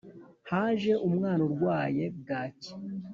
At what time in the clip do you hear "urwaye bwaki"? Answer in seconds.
1.47-2.71